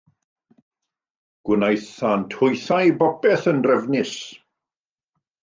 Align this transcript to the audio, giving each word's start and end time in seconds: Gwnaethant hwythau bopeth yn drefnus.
Gwnaethant 1.49 2.33
hwythau 2.39 2.91
bopeth 3.03 3.47
yn 3.53 3.61
drefnus. 3.67 4.17